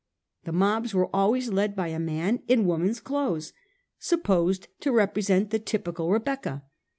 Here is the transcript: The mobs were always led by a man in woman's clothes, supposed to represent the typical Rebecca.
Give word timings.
The 0.45 0.51
mobs 0.51 0.95
were 0.95 1.15
always 1.15 1.49
led 1.53 1.75
by 1.75 1.89
a 1.89 1.99
man 1.99 2.41
in 2.47 2.65
woman's 2.65 2.99
clothes, 2.99 3.53
supposed 3.99 4.67
to 4.79 4.91
represent 4.91 5.51
the 5.51 5.59
typical 5.59 6.09
Rebecca. 6.09 6.63